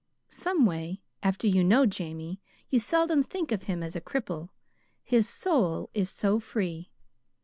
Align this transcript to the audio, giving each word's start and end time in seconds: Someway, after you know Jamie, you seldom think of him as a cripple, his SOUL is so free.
Someway, 0.31 0.99
after 1.21 1.45
you 1.45 1.63
know 1.63 1.85
Jamie, 1.85 2.41
you 2.71 2.79
seldom 2.79 3.21
think 3.21 3.51
of 3.51 3.65
him 3.65 3.83
as 3.83 3.95
a 3.95 4.01
cripple, 4.01 4.49
his 5.03 5.29
SOUL 5.29 5.91
is 5.93 6.09
so 6.09 6.39
free. 6.39 6.89